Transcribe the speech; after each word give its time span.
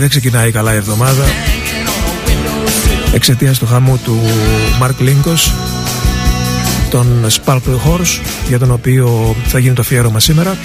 δεν 0.00 0.08
ξεκινάει 0.08 0.50
καλά 0.50 0.72
η 0.74 0.76
εβδομάδα 0.76 1.24
εξαιτίας 3.12 3.58
του 3.58 3.66
χαμού 3.66 4.00
του 4.04 4.20
Μαρκ 4.78 5.00
Λίνκος, 5.00 5.52
τον 6.90 7.26
Sparkle 7.28 7.78
Horse, 7.86 8.20
για 8.48 8.58
τον 8.58 8.70
οποίο 8.70 9.36
θα 9.46 9.58
γίνει 9.58 9.74
το 9.74 9.80
αφιέρωμα 9.80 10.20
σήμερα. 10.20 10.56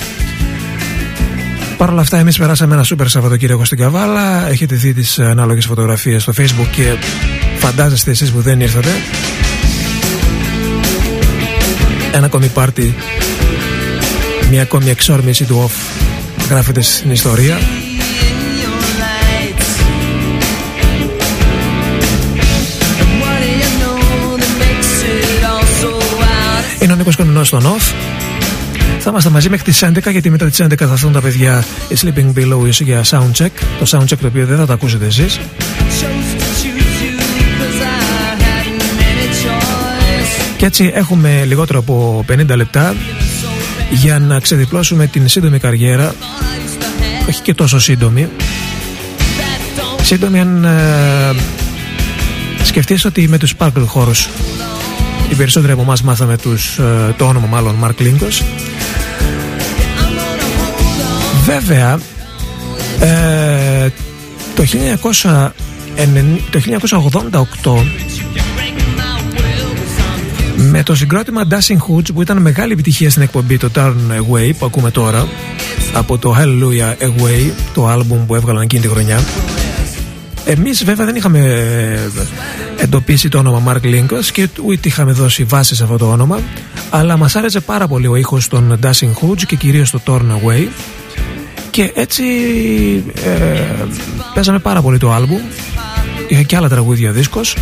Παρ' 1.78 1.90
όλα 1.90 2.02
αυτά, 2.02 2.18
εμείς 2.18 2.38
περάσαμε 2.38 2.74
ένα 2.74 2.84
σούπερ 2.84 3.08
Σαββατοκύριακο 3.08 3.66
στην 3.66 3.78
Καβάλα. 3.78 4.50
Έχετε 4.50 4.76
δει 4.76 4.94
τις 4.94 5.20
ανάλογες 5.20 5.66
φωτογραφίες 5.66 6.22
στο 6.22 6.34
Facebook 6.38 6.68
και 6.72 6.96
φαντάζεστε 7.58 8.12
εσείς 8.12 8.32
που 8.32 8.42
δεν 8.42 8.62
ήρθατε. 8.62 8.90
Ένα 12.12 12.26
ακόμη 12.26 12.48
πάρτι, 12.48 12.96
μια 14.50 14.62
ακόμη 14.62 14.90
εξόρμηση 14.90 15.44
του 15.44 15.70
off 15.70 16.04
γράφεται 16.50 16.82
στην 16.82 17.12
ιστορία. 17.12 17.58
Είναι 27.06 27.14
ο 27.14 27.22
Νίκος 27.22 27.26
Κονινός 27.26 27.48
στον 27.48 27.64
off. 27.64 27.94
Θα 29.00 29.10
είμαστε 29.10 29.30
μαζί 29.30 29.50
μέχρι 29.50 29.72
τις 29.72 29.84
11 29.84 30.12
γιατί 30.12 30.30
μετά 30.30 30.46
τις 30.46 30.62
11 30.62 30.74
θα 30.78 30.92
έρθουν 30.92 31.12
τα 31.12 31.22
παιδιά 31.22 31.66
οι 31.88 31.96
Sleeping 32.02 32.40
Below 32.40 32.70
για 32.70 33.04
soundcheck 33.10 33.50
το 33.80 33.86
soundcheck 33.90 34.18
το 34.22 34.28
οποίο 34.28 34.46
δεν 34.46 34.58
θα 34.58 34.66
το 34.66 34.74
ακούσετε 34.74 35.06
εσείς. 35.06 35.40
Και 40.58 40.66
έτσι 40.66 40.92
έχουμε 40.94 41.44
λιγότερο 41.46 41.80
από 41.80 42.26
50 42.32 42.56
λεπτά 42.56 42.96
για 43.92 44.20
να 44.20 44.40
ξεδιπλώσουμε 44.40 45.08
την 45.08 45.28
σύντομη 45.28 45.60
καριέρα. 45.60 46.16
Όχι 47.30 47.42
και 47.42 47.54
τόσο 47.54 47.80
σύντομη. 47.80 48.30
Σύντομη 50.02 50.40
αν 50.40 50.64
ε, 50.64 51.36
σκεφτείς 52.64 53.06
ότι 53.06 53.28
με 53.28 53.38
τους 53.38 53.54
Sparkle 53.58 53.86
χώρους 53.86 54.30
οι 55.30 55.36
περισσότεροι 55.36 55.72
από 55.72 55.82
εμάς 55.82 56.02
μάθαμε 56.02 56.38
τους, 56.38 56.78
ε, 56.78 57.14
το 57.18 57.26
όνομα 57.26 57.48
μάλλον 57.48 57.76
Mark 57.84 58.02
Linkos 58.02 58.44
βέβαια 61.46 62.00
ε, 63.00 63.90
το, 64.56 64.64
1900, 65.04 65.50
το 66.50 66.60
1988 67.64 67.84
με 70.56 70.84
το 70.84 70.96
συγκρότημα 70.96 71.48
Dashing 71.50 71.78
Hoods 71.78 72.14
που 72.14 72.22
ήταν 72.22 72.38
μεγάλη 72.38 72.72
επιτυχία 72.72 73.10
στην 73.10 73.22
εκπομπή 73.22 73.58
το 73.58 73.70
Turn 73.76 73.94
Away 73.94 74.52
που 74.58 74.66
ακούμε 74.66 74.92
τώρα 74.92 75.28
από 75.94 76.18
το 76.18 76.36
Hallelujah 76.38 77.04
Away 77.04 77.52
το 77.74 77.88
άλμπουμ 77.88 78.26
που 78.26 78.36
έβγαλαν 78.36 78.62
εκείνη 78.62 78.82
τη 78.82 78.88
χρονιά 78.88 79.20
εμείς 80.46 80.84
βέβαια 80.84 81.06
δεν 81.06 81.16
είχαμε 81.16 81.40
ε, 81.40 82.84
εντοπίσει 82.84 83.30
το 83.30 83.38
όνομα 83.38 83.64
Mark 83.68 83.86
Linkos 83.86 84.26
και 84.32 84.48
ούτε 84.64 84.88
είχαμε 84.88 85.12
δώσει 85.12 85.44
βάση 85.44 85.76
σε 85.76 85.84
αυτό 85.84 85.98
το 85.98 86.10
όνομα 86.10 86.40
αλλά 86.90 87.18
μας 87.18 87.36
άρεσε 87.36 87.60
πάρα 87.60 87.88
πολύ 87.88 88.08
ο 88.08 88.16
ήχος 88.16 88.48
των 88.48 88.80
Dashing 88.84 89.14
Hoods 89.22 89.44
και 89.48 89.56
κυρίως 89.56 89.92
το 89.92 90.02
Turn 90.06 90.22
Away 90.22 90.68
και 91.70 91.92
έτσι 91.96 92.24
ε, 93.26 93.86
παίζαμε 94.34 94.60
πάρα 94.60 94.82
πολύ 94.82 94.98
το 94.98 95.12
άλμπουμ 95.12 95.42
είχε 96.28 96.44
και 96.44 96.56
άλλα 96.56 96.70
τραγούδια 96.70 97.12
δίσκος 97.12 97.58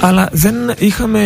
αλλά 0.00 0.28
δεν 0.32 0.54
είχαμε 0.78 1.20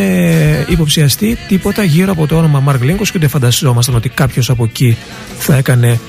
υποψιαστεί 0.69 1.39
τίποτα 1.49 1.83
γύρω 1.83 2.13
από 2.13 2.27
το 2.27 2.37
όνομα 2.37 2.63
Mark 2.67 2.83
Linkos 2.83 3.03
και 3.03 3.13
ούτε 3.15 3.29
φανταζόμασταν 3.29 3.95
ότι 3.95 4.09
κάποιος 4.09 4.51
από 4.51 4.65
εκεί 4.65 4.97
θα 5.39 5.57
έκανε 5.57 6.01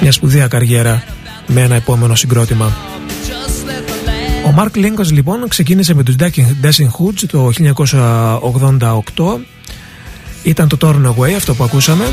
μια 0.00 0.12
σπουδαία 0.12 0.46
καριέρα 0.46 1.04
με 1.46 1.60
ένα 1.60 1.74
επόμενο 1.74 2.14
συγκρότημα. 2.14 2.95
Ο 4.56 4.58
Mark 4.62 4.76
Linkos 4.76 5.12
λοιπόν 5.12 5.48
ξεκίνησε 5.48 5.94
με 5.94 6.02
τους 6.02 6.14
Dashing 6.62 6.90
Hoods 6.98 7.24
το 7.28 7.50
1988 9.16 9.38
ήταν 10.42 10.68
το 10.68 10.76
Torn 10.80 11.06
Away 11.06 11.32
αυτό 11.36 11.54
που 11.54 11.64
ακούσαμε. 11.64 12.04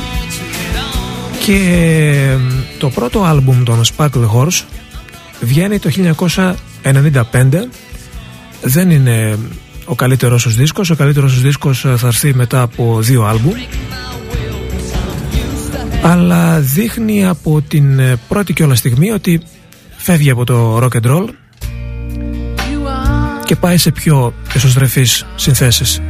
Και 1.46 2.38
το 2.80 2.90
πρώτο 2.90 3.24
άλμπουμ 3.24 3.64
των 3.64 3.82
Sparkle 3.96 4.30
Horse 4.36 4.64
βγαίνει 5.42 5.80
το 5.80 5.90
1995 6.16 6.54
δεν 8.62 8.90
είναι 8.90 9.38
ο 9.86 9.96
καλύτερος 9.96 10.44
τους 10.44 10.56
δίσκος. 10.56 10.90
Ο 10.90 10.96
καλύτερος 10.96 11.32
τους 11.32 11.42
δίσκος 11.42 11.86
ε, 11.86 11.98
θα 11.98 12.08
έρθει 12.08 12.34
μετά 12.34 12.62
από 12.62 12.98
δύο 13.02 13.24
άλμπουμ. 13.24 13.54
Αλλά 16.04 16.60
δείχνει 16.60 17.26
από 17.26 17.62
την 17.62 18.00
ε, 18.00 18.16
πρώτη 18.28 18.54
και 18.54 18.64
όλα 18.64 18.76
στιγμή 18.76 19.12
ότι 19.12 19.42
φεύγει 19.98 20.30
από 20.30 20.44
το 20.46 20.78
rock 20.78 21.02
and 21.02 21.12
roll 21.12 21.30
και 23.54 23.60
πάει 23.60 23.78
σε 23.78 23.92
πιο 23.92 24.34
εσωστρεφείς 24.54 25.26
συνθέσεις 25.36 26.02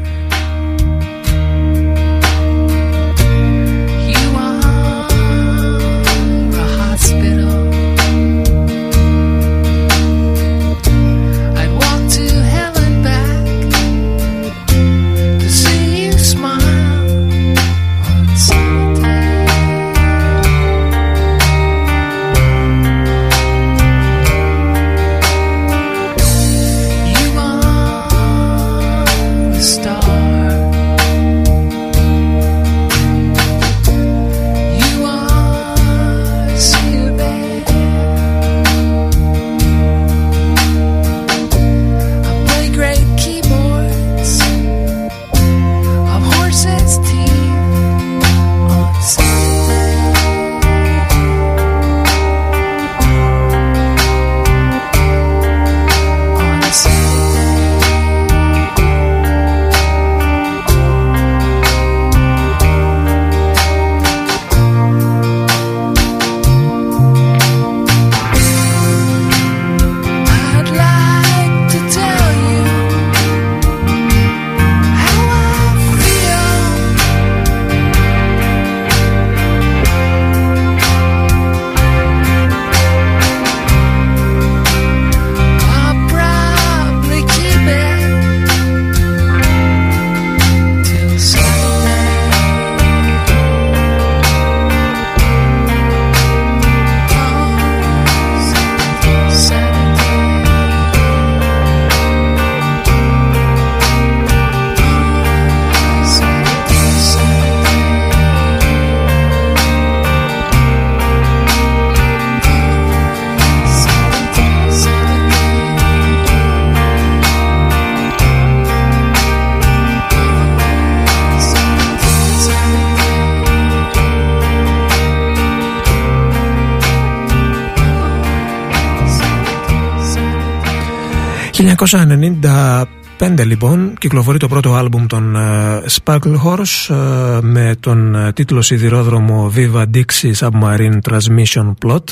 1995 131.85 133.45
λοιπόν 133.45 133.95
κυκλοφορεί 133.99 134.37
το 134.37 134.47
πρώτο 134.47 134.73
άλμπουμ 134.73 135.05
των 135.05 135.35
uh, 135.37 135.81
Sparkle 136.03 136.35
Horse 136.45 136.95
uh, 136.95 137.39
με 137.41 137.75
τον 137.79 138.15
uh, 138.15 138.35
τίτλο 138.35 138.61
σιδηρόδρομο 138.61 139.51
Viva 139.55 139.83
Dixie 139.93 140.33
Submarine 140.39 140.97
Transmission 141.09 141.73
Plot. 141.85 142.03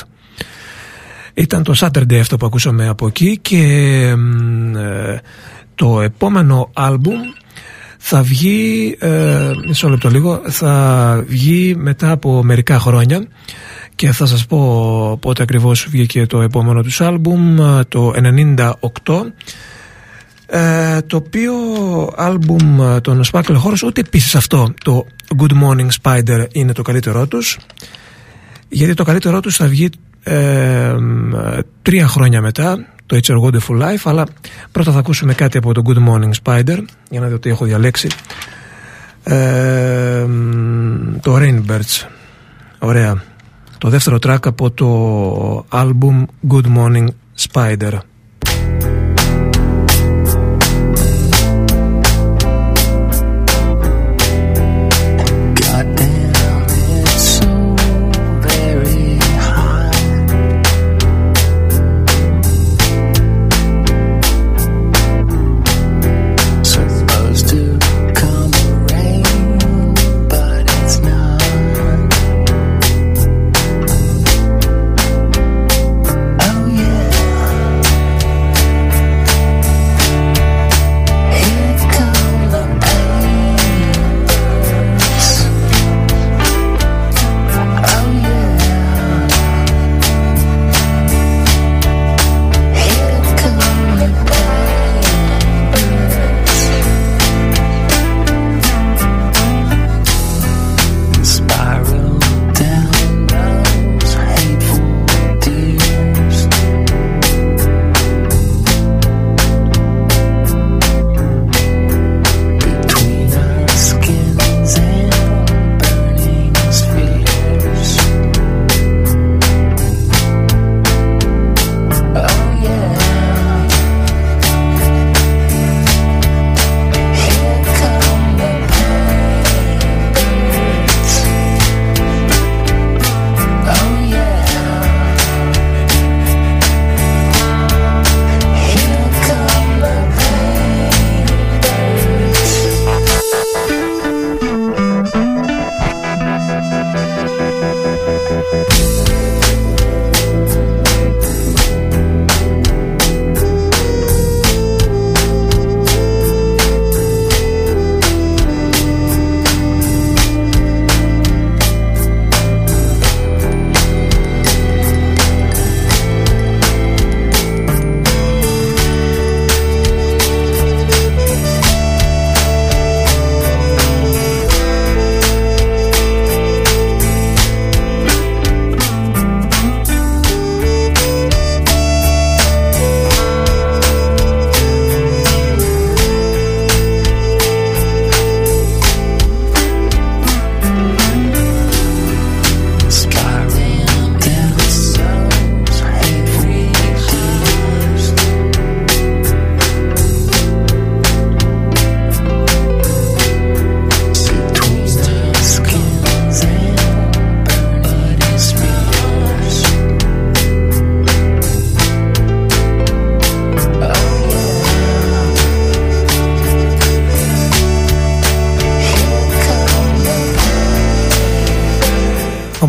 Ήταν 1.34 1.62
το 1.62 1.74
Saturday 1.76 2.16
αυτό 2.20 2.36
που 2.36 2.46
ακούσαμε 2.46 2.88
από 2.88 3.06
εκεί 3.06 3.38
και 3.38 3.58
ε, 4.76 5.16
το 5.74 6.00
επόμενο 6.00 6.70
άλμπουμ 6.72 7.20
θα 7.98 8.22
βγει, 8.22 8.96
ε, 8.98 9.50
μισό 9.66 9.88
λεπτό 9.88 10.08
λίγο, 10.08 10.42
θα 10.48 11.24
βγει 11.26 11.74
μετά 11.78 12.10
από 12.10 12.42
μερικά 12.42 12.78
χρόνια 12.78 13.26
και 13.94 14.12
θα 14.12 14.26
σας 14.26 14.46
πω 14.46 15.18
πότε 15.20 15.42
ακριβώς 15.42 15.86
βγήκε 15.90 16.26
το 16.26 16.40
επόμενο 16.40 16.82
τους 16.82 17.00
άλμπουμ, 17.00 17.56
το 17.88 18.12
98 18.52 18.70
ε, 20.54 21.00
το 21.02 21.16
οποίο 21.16 21.52
άλμπουμ 22.16 22.80
των 23.00 23.22
Sparkle 23.32 23.56
Horse 23.62 23.82
ούτε 23.84 24.00
επίσης 24.00 24.34
αυτό 24.34 24.74
το 24.84 25.06
Good 25.38 25.62
Morning 25.62 25.88
Spider 26.02 26.46
είναι 26.52 26.72
το 26.72 26.82
καλύτερό 26.82 27.26
τους. 27.26 27.58
Γιατί 28.68 28.94
το 28.94 29.04
καλύτερό 29.04 29.40
τους 29.40 29.56
θα 29.56 29.66
βγει 29.66 29.90
ε, 30.22 30.94
τρία 31.82 32.06
χρόνια 32.06 32.40
μετά 32.40 32.86
το 33.06 33.20
It's 33.22 33.30
a 33.30 33.40
Wonderful 33.40 33.82
Life 33.82 34.02
αλλά 34.04 34.26
πρώτα 34.72 34.92
θα 34.92 34.98
ακούσουμε 34.98 35.34
κάτι 35.34 35.58
από 35.58 35.74
το 35.74 35.82
Good 35.86 36.08
Morning 36.08 36.30
Spider 36.42 36.78
για 37.10 37.20
να 37.20 37.26
δείτε 37.26 37.34
ότι 37.34 37.50
έχω 37.50 37.64
διαλέξει. 37.64 38.08
Ε, 39.24 40.26
το 41.20 41.36
Rainbirds. 41.36 42.06
Ωραία 42.78 43.22
το 43.82 43.88
δεύτερο 43.88 44.18
track 44.26 44.46
από 44.46 44.70
το 44.70 45.66
album 45.70 46.24
Good 46.48 46.76
Morning 46.76 47.06
Spider 47.50 47.98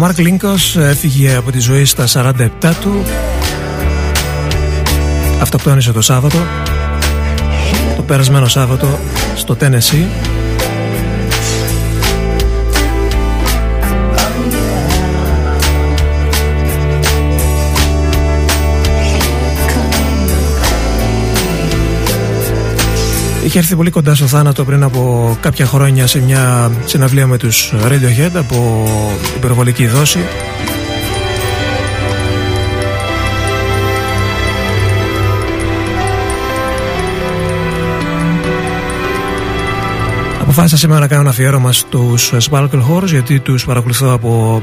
Μάρκ 0.03 0.17
Λίνκος 0.17 0.75
έφυγε 0.75 1.35
από 1.35 1.51
τη 1.51 1.59
ζωή 1.59 1.85
στα 1.85 2.07
47 2.07 2.47
του. 2.81 3.03
Αυτοκτόνησε 5.41 5.91
το 5.91 6.01
Σάββατο 6.01 6.37
Το 7.95 8.01
περασμένο 8.01 8.47
Σάββατο 8.47 8.99
στο 9.35 9.55
Τένεσι 9.55 10.07
Είχε 23.43 23.57
έρθει 23.57 23.75
πολύ 23.75 23.89
κοντά 23.89 24.15
στο 24.15 24.25
θάνατο 24.27 24.65
πριν 24.65 24.83
από 24.83 25.37
κάποια 25.41 25.65
χρόνια 25.65 26.07
σε 26.07 26.19
μια 26.21 26.71
συναυλία 26.85 27.27
με 27.27 27.37
τους 27.37 27.73
Radiohead 27.87 28.31
από 28.33 28.87
υπερβολική 29.35 29.87
δόση. 29.87 30.19
Αποφάσισα 40.41 40.77
σήμερα 40.77 40.99
να 40.99 41.07
κάνω 41.07 41.21
ένα 41.21 41.29
αφιέρωμα 41.29 41.71
στους 41.71 42.33
Sparkle 42.49 42.81
Horrors 42.89 43.05
γιατί 43.05 43.39
τους 43.39 43.65
παρακολουθώ 43.65 44.13
από 44.13 44.61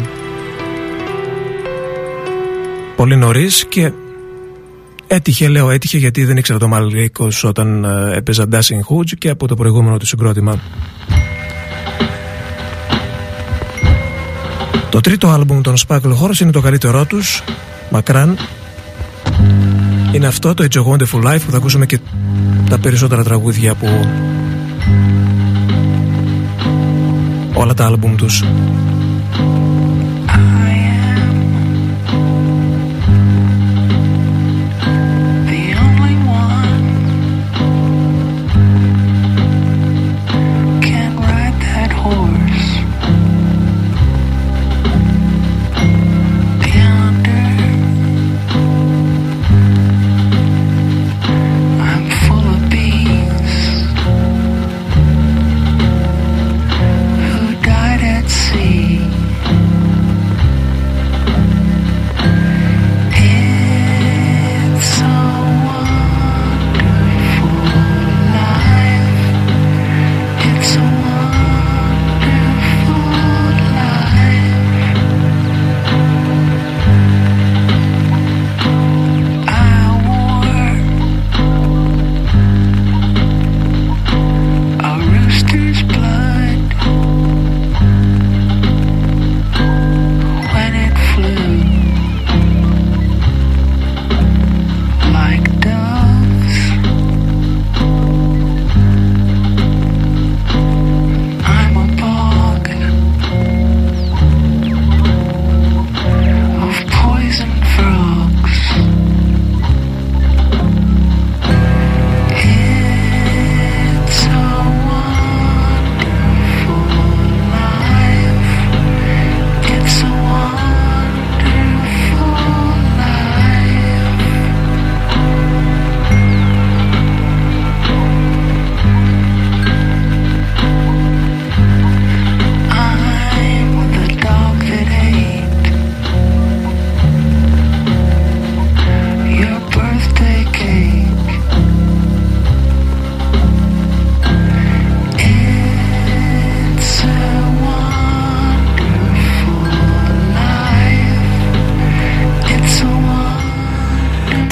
πολύ 2.96 3.16
νωρίς 3.16 3.66
και 3.68 3.92
Έτυχε, 5.12 5.48
λέω 5.48 5.70
έτυχε 5.70 5.98
γιατί 5.98 6.24
δεν 6.24 6.36
ήξερα 6.36 6.58
το 6.58 6.68
Μαλρίκο 6.68 7.28
όταν 7.42 7.84
ε, 7.84 8.16
έπαιζα 8.16 8.46
Dashing 8.52 8.80
Hoods 8.88 9.12
και 9.18 9.28
από 9.28 9.46
το 9.46 9.54
προηγούμενο 9.54 9.96
του 9.96 10.06
συγκρότημα. 10.06 10.60
Το 14.90 15.00
τρίτο 15.00 15.28
άλμπουμ 15.28 15.60
των 15.60 15.74
Sparkle 15.86 16.16
Horse 16.22 16.40
είναι 16.40 16.50
το 16.50 16.60
καλύτερό 16.60 17.04
τους, 17.04 17.42
μακράν. 17.90 18.36
Είναι 20.12 20.26
αυτό 20.26 20.54
το 20.54 20.66
It's 20.70 20.76
a 20.76 20.84
Wonderful 20.84 21.34
Life 21.34 21.40
που 21.44 21.50
θα 21.50 21.56
ακούσουμε 21.56 21.86
και 21.86 21.98
τα 22.70 22.78
περισσότερα 22.78 23.24
τραγούδια 23.24 23.72
από 23.72 23.86
όλα 27.54 27.74
τα 27.74 27.86
άλμπουμ 27.86 28.14
τους. 28.14 28.42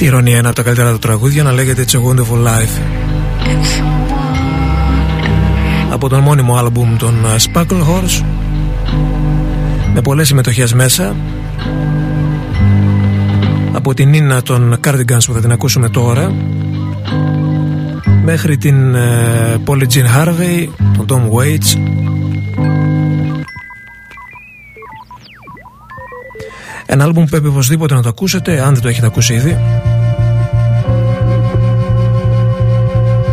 Ηρωνία 0.09 0.37
ένα 0.37 0.47
από 0.47 0.55
τα 0.55 0.63
καλύτερα 0.63 0.91
του 0.91 0.99
τραγούδια 0.99 1.43
να 1.43 1.51
λέγεται 1.51 1.85
It's 1.87 1.91
a 1.91 1.97
Wonderful 1.97 2.45
Life. 2.45 2.81
Από 5.91 6.09
τον 6.09 6.19
μόνιμο 6.19 6.57
άλμπουμ 6.57 6.97
των 6.97 7.15
Sparkle 7.53 7.81
Horse. 7.81 8.23
Με 9.93 10.01
πολλές 10.01 10.27
συμμετοχές 10.27 10.73
μέσα. 10.73 11.15
Από 13.73 13.93
την 13.93 14.09
Νίνα 14.09 14.41
των 14.41 14.79
Cardigans 14.85 15.23
που 15.25 15.33
θα 15.33 15.39
την 15.39 15.51
ακούσουμε 15.51 15.89
τώρα. 15.89 16.33
Μέχρι 18.23 18.57
την 18.57 18.95
Polly 19.65 19.85
Jean 19.93 20.17
Harvey, 20.17 20.67
τον 20.97 21.05
Tom 21.07 21.37
Waits. 21.37 21.79
Ένα 26.85 27.03
άλμπουμ 27.03 27.23
που 27.23 27.29
πρέπει 27.29 27.47
οπωσδήποτε 27.47 27.93
να 27.93 28.01
το 28.01 28.09
ακούσετε 28.09 28.61
αν 28.61 28.73
δεν 28.73 28.81
το 28.81 28.87
έχετε 28.87 29.05
ακούσει 29.05 29.33
ήδη 29.33 29.57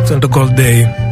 Αυτό 0.09 0.19
είναι 0.19 0.27
το 0.27 0.39
Gold 0.39 0.59
Day 0.59 1.06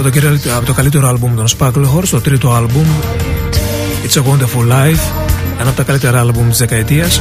από 0.00 0.10
το, 0.10 0.54
από 0.56 0.66
το 0.66 0.72
καλύτερο 0.72 1.08
άλμπουμ 1.08 1.34
των 1.34 1.46
Sparkle 1.58 1.94
Horse, 1.94 2.08
το 2.10 2.20
τρίτο 2.20 2.50
άλμπουμ 2.50 2.86
It's 4.06 4.18
a 4.18 4.22
Wonderful 4.22 4.72
Life, 4.72 5.00
ένα 5.60 5.68
από 5.68 5.76
τα 5.76 5.82
καλύτερα 5.82 6.20
άλμπουμ 6.20 6.48
της 6.48 6.58
δεκαετίας 6.58 7.20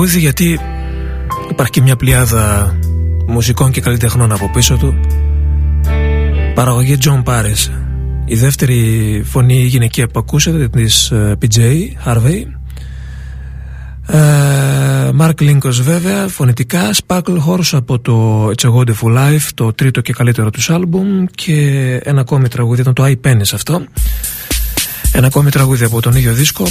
τραγούδι 0.00 0.20
γιατί 0.20 0.60
υπάρχει 1.50 1.72
και 1.72 1.80
μια 1.80 1.96
πλειάδα 1.96 2.76
μουσικών 3.26 3.70
και 3.70 3.80
καλλιτεχνών 3.80 4.32
από 4.32 4.50
πίσω 4.50 4.76
του. 4.76 5.00
Παραγωγή 6.54 6.98
John 7.04 7.22
Paris. 7.22 7.70
Η 8.24 8.34
δεύτερη 8.36 9.22
φωνή 9.26 9.62
γυναικεία 9.62 10.06
που 10.06 10.18
ακούσατε 10.18 10.68
της 10.68 11.10
ε, 11.10 11.36
PJ 11.40 11.58
Harvey. 12.04 12.44
Ε, 14.06 15.10
Mark 15.18 15.34
Linkos 15.38 15.82
βέβαια 15.82 16.28
φωνητικά. 16.28 16.90
Sparkle 17.06 17.38
Horse 17.48 17.72
από 17.72 17.98
το 17.98 18.46
It's 18.46 18.64
a 18.64 18.74
Wonderful 18.74 19.16
Life 19.16 19.48
το 19.54 19.72
τρίτο 19.72 20.00
και 20.00 20.12
καλύτερο 20.12 20.50
τους 20.50 20.70
άλμπουμ. 20.70 21.24
Και 21.34 21.56
ένα 22.02 22.20
ακόμη 22.20 22.48
τραγούδι 22.48 22.80
ήταν 22.80 22.94
το 22.94 23.04
I 23.04 23.14
Penny 23.26 23.42
αυτό. 23.54 23.84
Ένα 25.12 25.26
ακόμη 25.26 25.50
τραγούδι 25.50 25.84
από 25.84 26.00
τον 26.00 26.16
ίδιο 26.16 26.32
δίσκο 26.32 26.66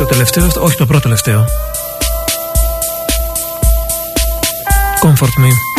το 0.00 0.06
τελευταίο 0.06 0.48
όχι 0.58 0.76
το 0.76 0.86
πρώτο 0.86 1.02
τελευταίο. 1.02 1.44
Comfort 5.02 5.34
Me 5.42 5.69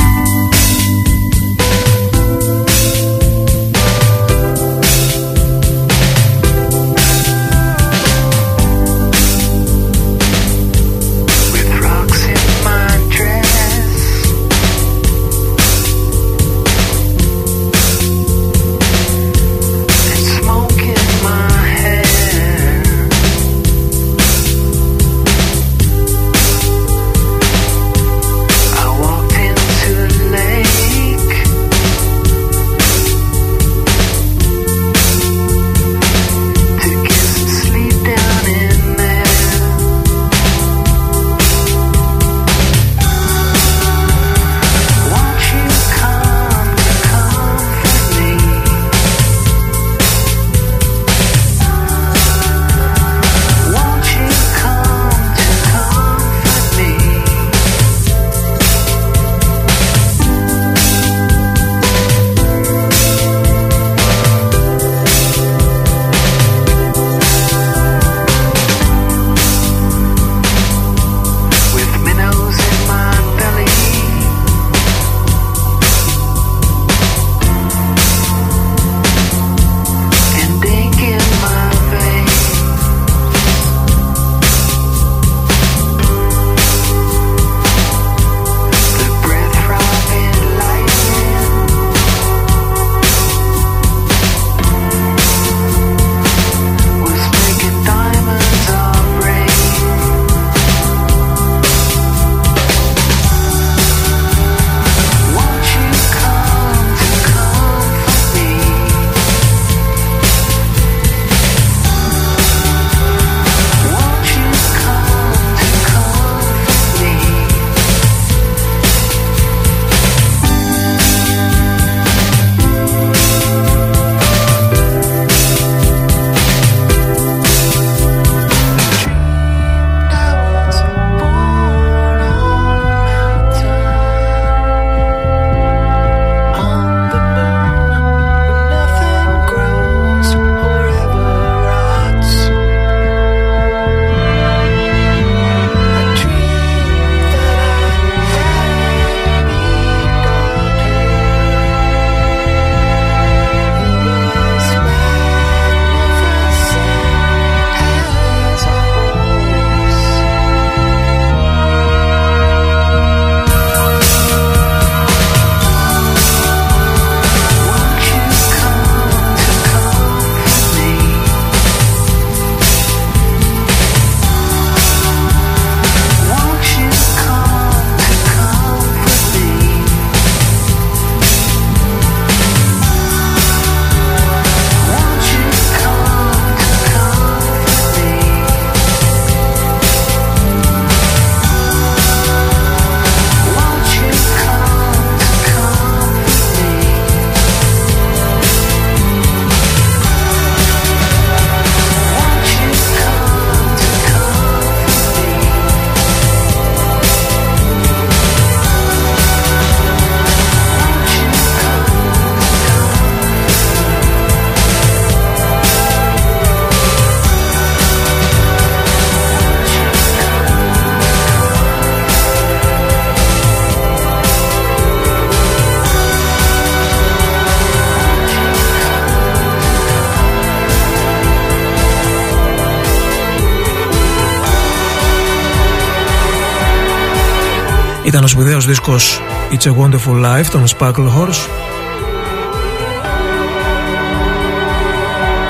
Ήταν 238.11 238.23
ο 238.23 238.27
σπουδαίος 238.27 238.65
δίσκος 238.65 239.21
It's 239.51 239.67
a 239.67 239.75
Wonderful 239.75 240.23
Life 240.23 240.45
των 240.51 240.63
Sparkle 240.67 241.07
Horse. 241.17 241.49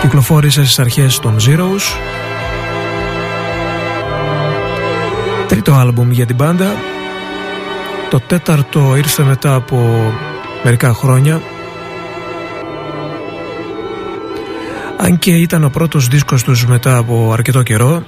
Κυκλοφόρησε 0.01 0.63
στις 0.63 0.79
αρχές 0.79 1.19
των 1.19 1.37
Zeros. 1.39 1.97
Τρίτο 5.47 5.73
άλμπουμ 5.73 6.11
για 6.11 6.25
την 6.25 6.35
μπάντα. 6.35 6.75
Το 8.09 8.19
τέταρτο 8.19 8.95
ήρθε 8.95 9.23
μετά 9.23 9.55
από 9.55 10.11
μερικά 10.63 10.93
χρόνια. 10.93 11.41
Αν 14.97 15.19
και 15.19 15.31
ήταν 15.31 15.63
ο 15.63 15.69
πρώτος 15.69 16.07
δίσκος 16.07 16.43
τους 16.43 16.65
μετά 16.65 16.97
από 16.97 17.29
αρκετό 17.33 17.63
καιρό 17.63 18.03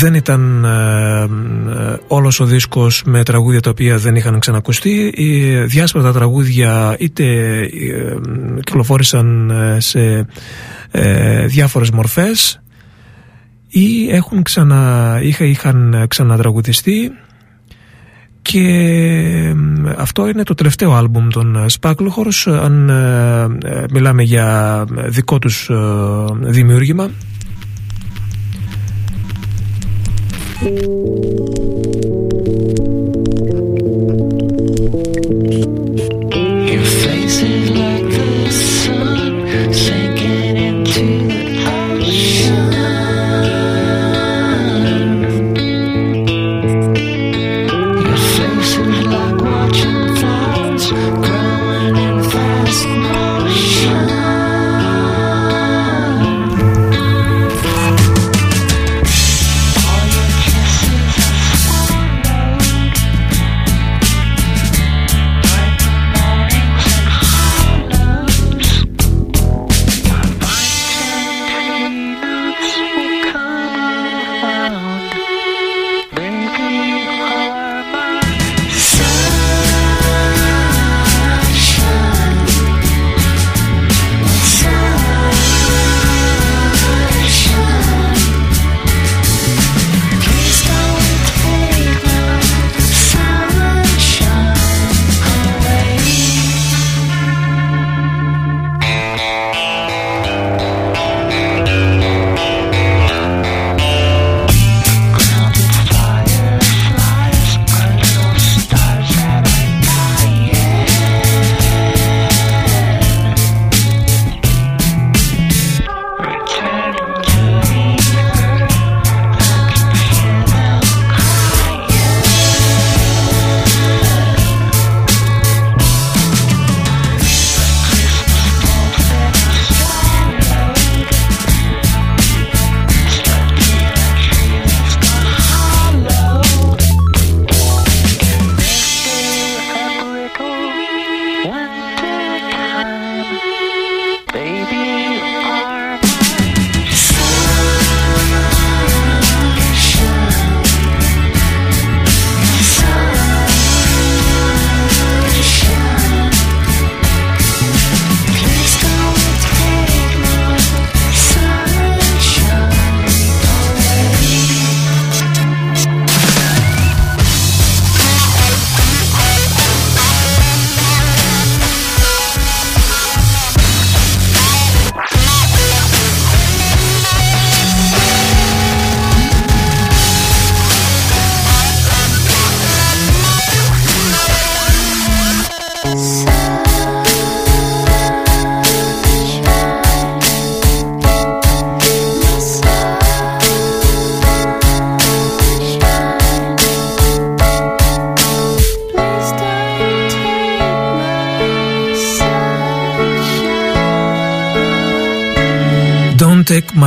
δεν 0.00 0.14
ήταν 0.14 0.64
ε, 0.64 1.22
ε, 1.22 1.96
όλος 2.06 2.40
ο 2.40 2.44
δίσκος 2.44 3.02
με 3.06 3.22
τραγούδια 3.22 3.60
τα 3.60 3.70
οποία 3.70 3.98
δεν 3.98 4.14
είχαν 4.14 4.38
ξανακουστεί. 4.38 5.12
Οι 5.14 5.60
διάσπαρτα 5.64 6.12
τραγούδια 6.12 6.96
είτε 6.98 7.24
ε, 7.60 7.68
κυκλοφόρησαν 8.56 9.52
σε 9.78 10.26
ε, 10.90 11.46
διάφορες 11.46 11.90
μορφές 11.90 12.60
ή 13.68 14.10
έχουν 14.10 14.42
ξανα, 14.42 15.18
είχα, 15.22 15.44
είχαν 15.44 16.04
ξανατραγουδιστεί. 16.08 17.10
Και 18.42 18.64
αυτό 19.96 20.28
είναι 20.28 20.42
το 20.42 20.54
τελευταίο 20.54 20.92
άλμπουμ 20.92 21.28
των 21.28 21.66
Sparkle 21.80 22.32
αν 22.62 22.90
μιλάμε 23.92 24.22
για 24.22 24.84
δικό 25.08 25.38
τους 25.38 25.70
δημιούργημα 26.40 27.10
Thank 30.60 30.78
you. 30.82 31.79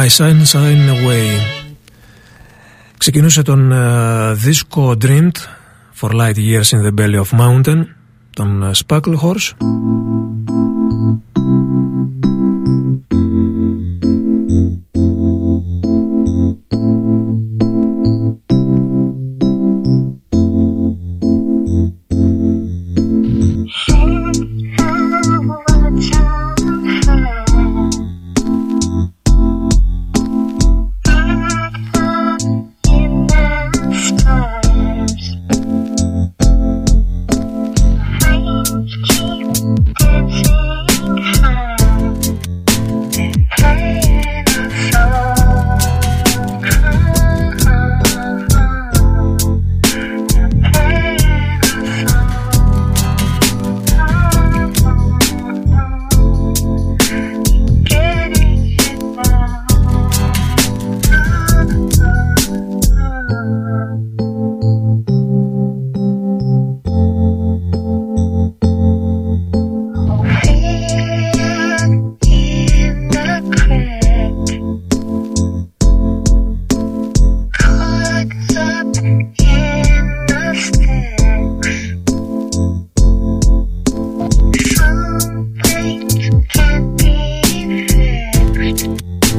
My 0.04 0.10
Sunshine 0.10 0.90
Away 0.90 1.40
Ξεκινούσε 2.98 3.42
τον 3.42 3.72
uh, 3.74 4.34
δίσκο 4.34 4.96
Dreamed 5.02 5.32
For 6.02 6.12
Light 6.12 6.36
Years 6.36 6.72
in 6.72 6.82
the 6.82 6.92
Belly 7.02 7.20
of 7.20 7.38
Mountain 7.38 7.84
τον 8.30 8.64
uh, 8.64 8.76
Sparkle 8.76 9.16
Horse 9.16 9.52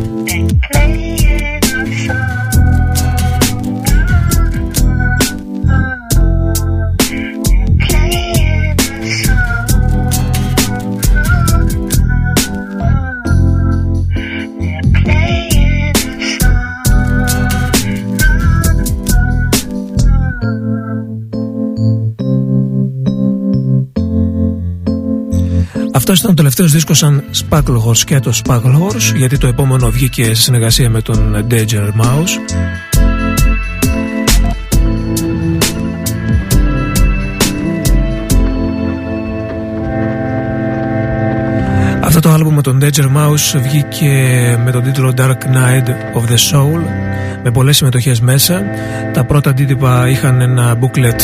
and 0.05 0.29
you. 0.29 0.84
Αυτός 26.07 26.19
ήταν 26.19 26.31
ο 26.31 26.35
τελευταίος 26.35 26.73
δίσκος 26.73 26.99
σαν 26.99 27.25
Sparkle 27.35 27.83
Horse 27.87 27.99
και 27.99 28.21
το 28.21 28.41
Sparkle 28.45 28.75
Horse 28.81 29.17
γιατί 29.17 29.39
το 29.39 29.47
επόμενο 29.47 29.91
βγήκε 29.91 30.25
σε 30.25 30.43
συνεργασία 30.43 30.91
με 30.91 31.03
τον 31.03 31.47
Danger 31.51 31.89
Mouse 32.01 32.55
Αυτό 42.03 42.21
το 42.21 42.31
άλμπουμ 42.31 42.55
με 42.55 42.63
τον 42.63 42.81
Danger 42.83 43.05
Mouse 43.05 43.61
βγήκε 43.63 44.13
με 44.65 44.71
τον 44.71 44.83
τίτλο 44.83 45.13
Dark 45.17 45.31
Knight 45.31 45.89
of 45.89 46.31
the 46.31 46.53
Soul 46.53 46.81
με 47.45 47.51
πολλές 47.51 47.77
συμμετοχές 47.77 48.21
μέσα. 48.21 48.63
Τα 49.13 49.25
πρώτα 49.25 49.51
αντίτυπα 49.51 50.09
είχαν 50.09 50.41
ένα 50.41 50.79
booklet 50.81 51.21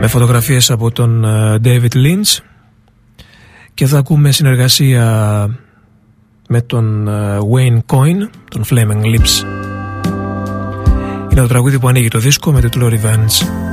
με 0.00 0.06
φωτογραφίες 0.06 0.70
από 0.70 0.90
τον 0.90 1.24
ε, 1.24 1.58
David 1.64 1.94
Lynch 1.94 2.47
και 3.78 3.86
θα 3.86 3.98
ακούμε 3.98 4.32
συνεργασία 4.32 5.04
με 6.48 6.60
τον 6.60 7.08
ε, 7.08 7.38
Wayne 7.52 7.78
Coyne, 7.86 8.28
τον 8.50 8.64
Flaming 8.70 9.04
Lips. 9.04 9.44
Είναι 11.30 11.40
το 11.40 11.46
τραγούδι 11.46 11.78
που 11.78 11.88
ανοίγει 11.88 12.08
το 12.08 12.18
δίσκο 12.18 12.52
με 12.52 12.60
τίτλο 12.60 12.88
Revenge. 12.88 13.67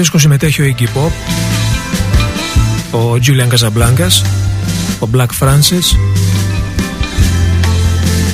Δίσκο 0.00 0.18
συμμετέχει 0.18 0.62
ο 0.62 0.74
Iggy 0.76 0.82
Pop, 0.82 1.10
ο 2.98 3.14
Julian 3.14 3.54
Casablancas, 3.54 4.24
ο 5.00 5.08
Black 5.14 5.26
Francis, 5.40 5.96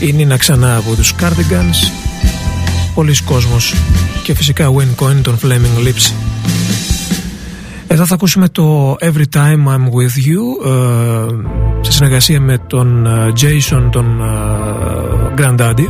η 0.00 0.14
Nina 0.18 0.36
ξανά 0.38 0.76
από 0.76 0.94
τους 0.94 1.14
Cardigans, 1.20 1.90
πολλοί 2.94 3.16
κόσμος 3.24 3.74
και 4.22 4.34
φυσικά 4.34 4.70
Wayne 4.72 5.04
Coyne 5.04 5.20
των 5.22 5.38
Flaming 5.42 5.86
Lips. 5.86 6.12
Εδώ 7.86 8.06
θα 8.06 8.14
ακούσουμε 8.14 8.48
το 8.48 8.96
Every 9.00 9.24
Time 9.34 9.64
I'm 9.66 9.84
With 9.84 10.26
You 10.26 10.66
ε, 10.66 11.26
σε 11.80 11.92
συνεργασία 11.92 12.40
με 12.40 12.58
τον 12.58 13.06
ε, 13.06 13.32
Jason 13.40 13.88
τον 13.90 14.20
ε, 14.20 15.34
Grandaddy 15.38 15.86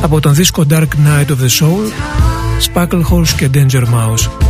από 0.00 0.20
τον 0.20 0.34
δίσκο 0.34 0.64
Dark 0.70 0.82
Night 0.82 1.26
of 1.26 1.38
the 1.44 1.60
Soul 1.60 1.92
Sparkle 2.59 3.01
Horse 3.09 3.35
και 3.37 3.49
Danger 3.53 3.83
Mouse. 3.83 4.48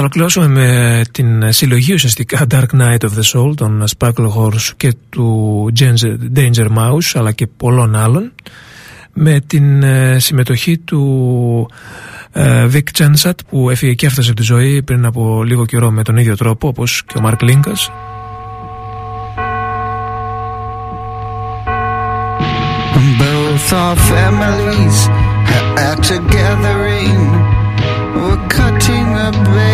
Ολοκληρώσουμε 0.00 0.46
με 0.46 1.02
την 1.10 1.52
συλλογή 1.52 1.92
ουσιαστικά 1.92 2.46
Dark 2.50 2.80
Night 2.80 2.98
of 2.98 3.08
the 3.08 3.32
Soul 3.32 3.54
των 3.56 3.84
Sparkle 3.98 4.28
Horse 4.36 4.72
και 4.76 4.94
του 5.08 5.72
Danger 6.36 6.66
Mouse 6.76 7.12
αλλά 7.14 7.32
και 7.32 7.46
πολλών 7.46 7.96
άλλων 7.96 8.32
με 9.12 9.40
την 9.46 9.82
ε, 9.82 10.18
συμμετοχή 10.18 10.78
του 10.78 11.70
ε, 12.32 12.66
Vic 12.72 12.82
Chansat 12.98 13.34
που 13.48 13.70
έφυγε 13.70 13.94
και 13.94 14.06
έφτασε 14.06 14.30
από 14.30 14.40
τη 14.40 14.44
ζωή 14.44 14.82
πριν 14.82 15.04
από 15.04 15.44
λίγο 15.44 15.66
καιρό 15.66 15.90
με 15.90 16.02
τον 16.02 16.16
ίδιο 16.16 16.36
τρόπο 16.36 16.68
όπως 16.68 17.02
και 17.06 17.18
ο 17.18 17.20
Mark 17.24 17.50
Linkas. 17.50 17.90
Both 23.18 23.72
our 23.72 23.96
families 24.12 24.98
are 25.86 26.00
together 26.12 26.76
We're 28.16 28.48
cutting 28.48 29.08
a 29.26 29.30
baby 29.44 29.73